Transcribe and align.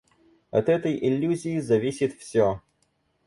От 0.49 0.67
этой 0.69 0.97
иллюзии 0.97 1.59
зависит 1.59 2.15
все. 2.17 2.61